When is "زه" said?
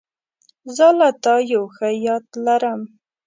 0.75-0.87